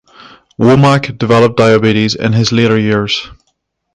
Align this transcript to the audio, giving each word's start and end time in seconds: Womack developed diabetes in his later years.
Womack 0.59 1.15
developed 1.19 1.57
diabetes 1.57 2.15
in 2.15 2.33
his 2.33 2.51
later 2.51 2.75
years. 2.75 3.27